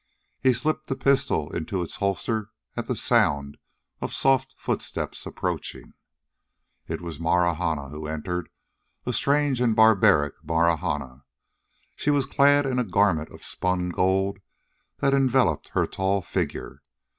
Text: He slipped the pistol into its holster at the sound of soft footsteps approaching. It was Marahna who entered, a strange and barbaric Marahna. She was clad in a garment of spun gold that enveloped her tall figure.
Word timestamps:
He 0.41 0.53
slipped 0.53 0.87
the 0.87 0.95
pistol 0.95 1.55
into 1.55 1.83
its 1.83 1.97
holster 1.97 2.49
at 2.75 2.87
the 2.87 2.95
sound 2.95 3.57
of 4.01 4.15
soft 4.15 4.55
footsteps 4.57 5.27
approaching. 5.27 5.93
It 6.87 7.01
was 7.01 7.19
Marahna 7.19 7.89
who 7.89 8.07
entered, 8.07 8.49
a 9.05 9.13
strange 9.13 9.61
and 9.61 9.75
barbaric 9.75 10.33
Marahna. 10.43 11.25
She 11.95 12.09
was 12.09 12.25
clad 12.25 12.65
in 12.65 12.79
a 12.79 12.83
garment 12.83 13.29
of 13.29 13.43
spun 13.43 13.89
gold 13.89 14.39
that 15.01 15.13
enveloped 15.13 15.67
her 15.75 15.85
tall 15.85 16.23
figure. 16.23 16.81